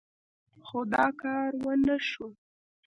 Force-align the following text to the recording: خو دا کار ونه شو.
خو 0.65 0.79
دا 0.93 1.05
کار 1.21 1.51
ونه 1.63 1.97
شو. 2.09 2.27